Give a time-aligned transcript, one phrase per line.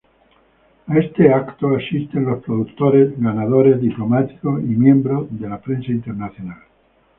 [0.87, 6.57] A este evento asisten los productores ganadores, diplomáticos, y miembros de la prensa internacional.